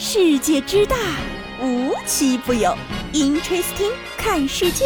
[0.00, 0.96] 世界之大，
[1.60, 2.72] 无奇不有。
[3.12, 4.84] Interesting，看世界。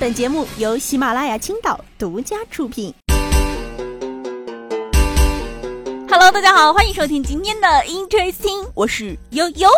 [0.00, 2.94] 本节目由喜马拉雅青岛独家出品。
[6.08, 9.68] Hello，大家好，欢迎收听今天的 Interesting，我是悠悠。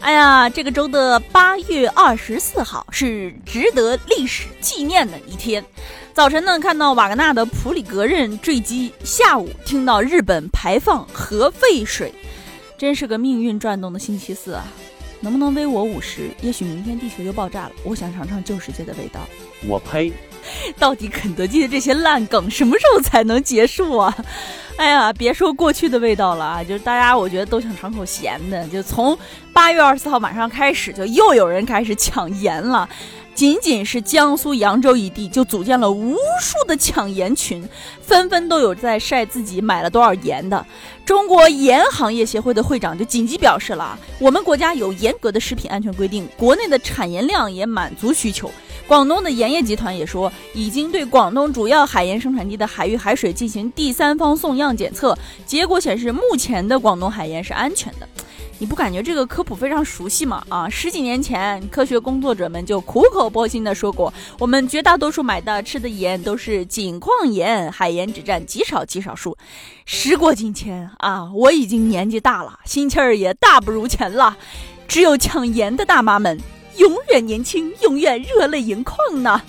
[0.00, 5.64] 哎呀，这个周的八月二十四号是值得历史纪念的一天。
[6.12, 12.12] 早晨呢，看到瓦格纳的普里格任坠机；下午听到日本排放核废水。
[12.78, 14.64] 真是个命运转动的星期四啊！
[15.20, 16.30] 能不能微我五十？
[16.40, 17.72] 也许明天地球就爆炸了。
[17.82, 19.18] 我想尝尝旧世界的味道。
[19.66, 20.12] 我呸！
[20.78, 24.16] 到底肯德基的这些烂梗什么时候才能结束啊？
[24.76, 28.64] 哎呀，别说过去的味道了啊，就是大家我觉得都想尝口咸的。
[28.68, 29.18] 就从
[29.52, 32.88] 八月二十四号晚上开始，就又有人开始抢盐了。
[33.38, 37.62] 仅仅是江苏扬州一地，就组建了无数的抢盐群，
[38.02, 40.66] 纷纷都有在晒自己买了多少盐的。
[41.04, 48.50] 中国盐行业协会的会长就紧急表示了：我们国家有严格的食品安全规定，国内的产盐量也满足需求。
[48.88, 55.16] 广东的盐业集团也说，已经对广东主要海盐生产地的海域海水进行第三方送样检测，
[55.46, 58.08] 结果显示，目前的广东海盐是安全的。
[58.60, 60.44] 你不感觉这个科普非常熟悉吗？
[60.48, 69.38] 啊，十几年前，科学工作者们就苦口婆心的说过，我们绝大多数买的吃的盐都是井矿盐，海盐只占极少极少数。
[69.84, 74.36] 时过境迁啊，我已经年纪大了，心气儿也大不如前了。
[74.88, 76.36] 只有抢盐的大妈们
[76.78, 79.40] 永远年轻，永远热泪盈眶呢。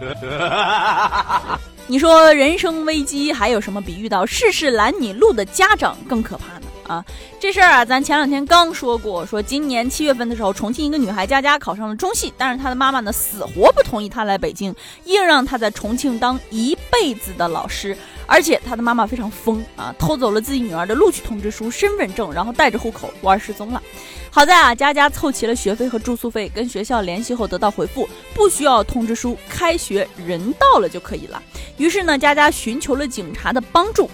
[1.86, 6.55] 你说人生危机还有什么比遇到事事拦你路的家长更可怕呢？
[6.86, 7.04] 啊，
[7.40, 23.82] 这事儿啊，咱前两天刚说过，说今年七月份的时候，重庆一个女孩佳佳考上了中戏，但是她的妈妈呢，死活不同意她来北京，硬让她在重庆当一辈子的老师，而且她的妈妈非常疯啊，偷走了自己女儿的录取通知书、身份证，然后带着户口玩失踪了。
[24.30, 31.42] 好在啊，佳佳凑齐了学费和住宿费，跟学校联系后得到回复，不需要通知书，开学人到了就可以了。
[31.78, 34.10] 于是呢，佳佳寻求了警察的帮助。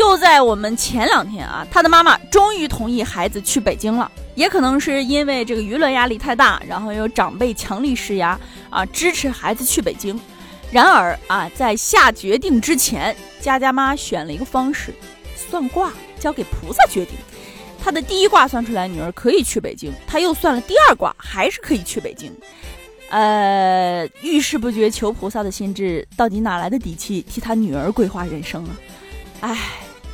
[0.00, 4.10] 就在我们前两天啊，他的妈妈终于同意孩子去北京了。
[4.34, 8.40] 也可能是因为这个舆论压力太大，然后有长辈强力施压
[8.70, 10.18] 啊，支持孩子去北京。
[10.72, 14.94] 然而啊，在下决定之前，佳佳妈选了一个方式，
[15.36, 17.14] 算卦，交给菩萨决定。
[17.78, 22.34] 她的第一卦算出来女儿可以去北京，她又算了第二卦，还是可以去北京。
[23.10, 28.70] 呃，遇事不决求菩萨的心智，到底哪来的底气替他女儿规划人生啊？
[29.42, 29.58] 唉。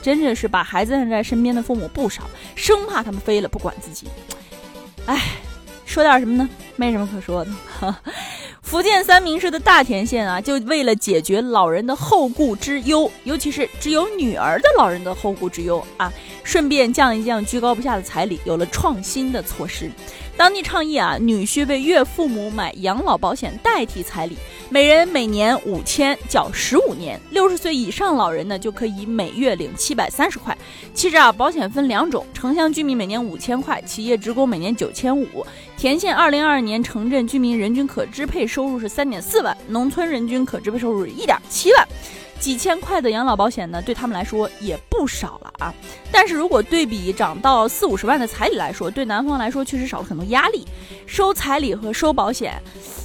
[0.06, 2.22] 真的是把孩子扔在身边的父母不少，
[2.54, 4.06] 生怕他们飞了不管自己。
[5.06, 5.20] 哎，
[5.84, 6.48] 说点什么呢？
[6.76, 7.50] 没什么可说的。
[8.62, 16.12] 福建三明市的大田县啊，就为了解决老人的后顾之忧，尤其是只有女儿的老人的后顾之忧啊，
[16.46, 19.90] 顺便降一降居高不下的彩礼，有了创新的措施。
[20.36, 24.36] 当地倡议啊，女婿为岳父母买养老保险代替彩礼，
[24.70, 27.18] 每人每年五千，缴十五年。
[27.30, 30.56] 六十岁以上老人呢，就可以每月领七百三十块。
[30.94, 35.44] 其实啊，保险分两种，城乡居民每年五千块，企业职工每年九千五。
[35.76, 41.88] 田县二零二二年城镇居民人均可支配收入是三点四万，农村人均可支配收入一点七万。
[42.38, 45.74] 几千块的养老保险呢，对他们来说也不少了啊。
[46.12, 50.66] 但是如果对比涨到四五十万的彩礼来说，对男方来说确实少了很多压力。
[51.06, 52.60] 收彩礼和收保险，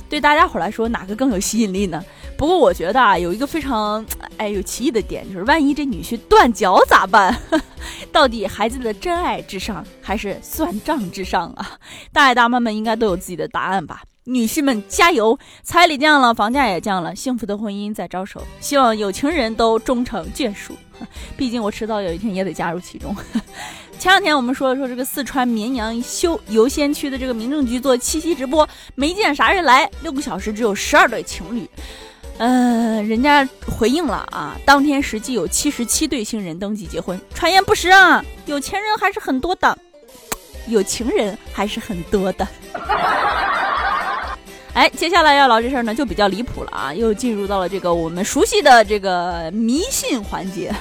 [0.09, 2.03] 对大家伙来说哪个更有吸引力呢？
[2.37, 4.03] 不过我觉得啊，有一个非常
[4.37, 7.37] 哎有歧义的点，就是万一这女婿断脚咋办？
[8.11, 11.77] 到底孩子的真爱至上，还是算账至上啊？
[12.11, 14.01] 大爷大妈们应该都有自己的答案吧。
[14.25, 15.37] 女士们加油！
[15.63, 18.45] 彩礼降了，房价也降了，幸福的婚姻在招手。
[18.59, 20.75] 希望有情人都终成眷属。
[21.35, 23.15] 毕竟我迟早有一天也得加入其中。
[23.97, 31.67] 前两天我们说了说这个四川绵阳修游仙区的这个民政局做七夕直播，没见啥人来，六个小时只有十二对情侣。
[32.37, 37.19] 嗯，人家回应了啊，当天实际有七十七对新人登记结婚。
[37.33, 39.75] 传言不实啊，有钱人还是很多的，
[40.67, 42.47] 有情人还是很多的。
[44.73, 46.93] 哎，接下来要聊这事儿呢，就比较离谱了啊！
[46.93, 50.73] 又进入到了这个我们熟悉的这个迷信环节。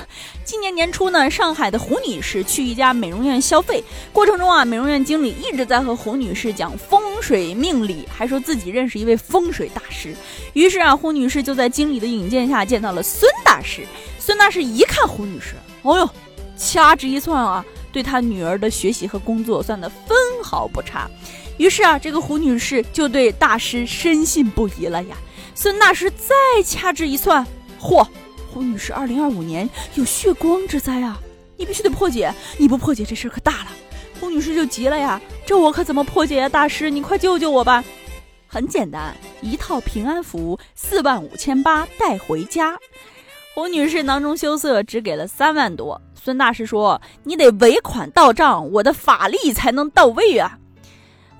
[0.44, 3.82] 今年年初呢，上海的胡女士去一家美容院消费，
[4.12, 10.14] 过程中啊，美容院经理一直在和胡女士讲风水命理，还说自己认识一位风水大师。
[10.52, 13.84] 于是啊，胡女士就在经理的引荐下见到了孙大师。
[14.20, 16.08] 孙大师一看胡女士，哦呦，
[16.56, 21.10] 掐指一算啊，对她女儿的学习和工作算得分毫不差。
[21.60, 25.16] 于是啊，这个胡女士就对大师深信不疑了呀。
[25.54, 26.34] 孙大师再
[26.64, 27.46] 掐指一算，
[27.78, 28.02] 嚯，
[28.50, 31.20] 胡女士二零二五年有血光之灾啊！
[31.58, 33.66] 你必须得破解，你不破解这事可大了。
[34.18, 36.48] 胡女士就急了呀，这我可怎么破解呀？
[36.48, 37.84] 大师，你快救救我吧！
[38.46, 42.78] 很简单，一套平安符，四万五千八带回家。
[43.54, 46.00] 胡女士囊中羞涩，只给了三万多。
[46.14, 50.56] 孙大师说：“你得尾款到账，我的法力才能到位啊。”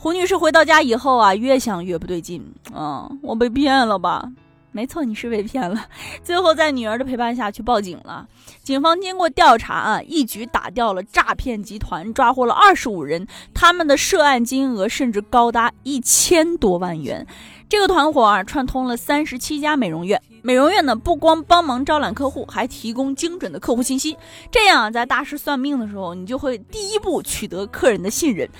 [0.02, 2.42] 胡女士回到家以后啊，越想越不对劲，
[2.74, 4.32] 嗯，我被骗了吧？
[4.72, 5.84] 没错，你是被骗了。
[6.24, 8.26] 最后在女儿的陪伴下去报警了。
[8.62, 17.26] 警方经过调查啊，一举打掉了诈骗集团，抓获了二十五人，他们的涉案金额甚至高达一千多万元。
[17.70, 20.20] 这个团伙啊，串通了三十七家美容院。
[20.42, 24.16] 美容院呢，不光帮忙招揽客户，还提供精准的客户信息。
[24.50, 28.50] 这样，在大师算命的时候，你就会第一步取得客人的信任，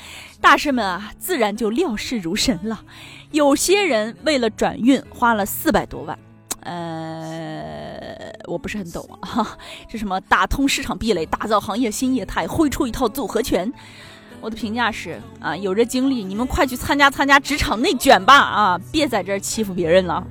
[0.41, 2.85] 大师们啊，自然就料事如神了。
[3.33, 6.17] 有些人为了转运，花了四百多万。
[6.61, 9.59] 呃，我不是很懂啊，
[9.89, 13.73] 这什么打通市场壁垒，打造行业新业态，挥出一套组合拳。
[14.41, 18.81] 我的评价是啊，有这精力，你们快去参加参加职场内卷吧啊！
[18.91, 20.27] 别在这儿欺负别人了。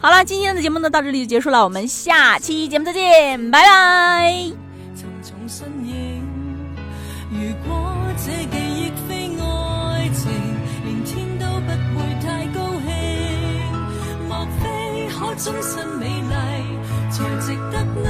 [0.00, 4.52] 好了，今天的节目呢到这里就结束了，我们下期节目再见，拜拜。
[7.30, 10.30] 如果这记忆非爱情，
[10.84, 12.88] 连天都不会太高兴。
[14.28, 16.34] 莫非可终身美丽，
[17.10, 18.04] 才值得勾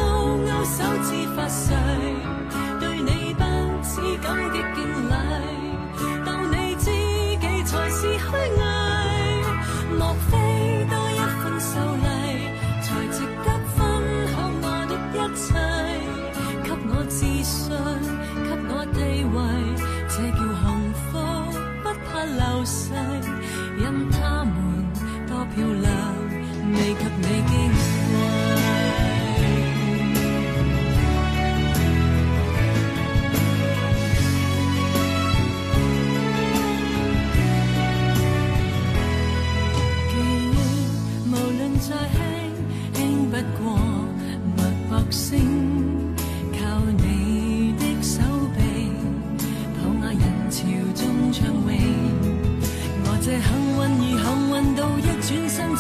[0.47, 1.72] 勾手指发誓？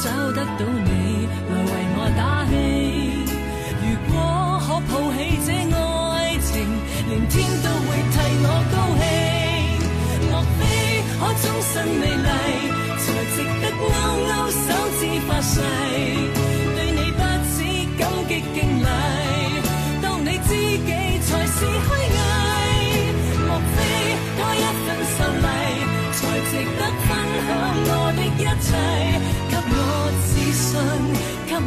[0.03, 2.53] 找得到你来为我打气。
[3.81, 4.13] 如果
[4.67, 5.82] 可抱起这爱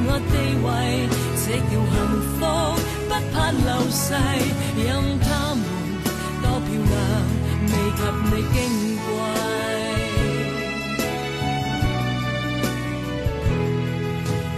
[0.08, 0.68] 我地位，
[1.42, 1.96] 这叫幸
[2.36, 2.42] 福，
[3.08, 4.04] 不怕流逝。
[4.78, 4.88] 任
[5.22, 5.64] 他们
[6.42, 6.94] 多漂亮，
[7.72, 8.56] 未及你矜
[9.06, 9.08] 贵。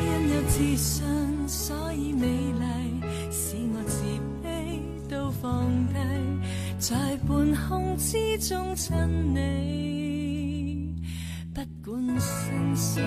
[0.04, 0.96] 因有自信，
[1.48, 1.62] 所
[1.94, 2.64] 以美丽，
[3.32, 3.94] 使我自
[4.44, 4.46] 卑
[5.10, 5.46] 都放
[5.94, 5.96] 低，
[6.80, 6.96] 在
[7.28, 7.30] 半
[7.68, 8.96] 空之中亲
[9.34, 10.96] 你，
[11.54, 13.02] 不管生死。